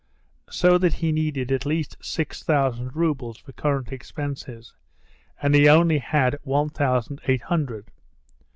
So 0.49 0.79
that 0.79 0.93
he 0.93 1.11
needed 1.11 1.51
at 1.51 1.63
least 1.63 1.95
six 2.01 2.41
thousand 2.41 2.95
roubles 2.95 3.37
for 3.37 3.51
current 3.53 3.91
expenses, 3.91 4.73
and 5.39 5.53
he 5.53 5.69
only 5.69 5.99
had 5.99 6.39
one 6.41 6.69
thousand 6.69 7.21
eight 7.27 7.43
hundred. 7.43 7.91